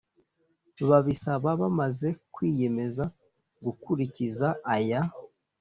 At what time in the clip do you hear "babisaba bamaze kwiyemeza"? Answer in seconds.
0.89-3.03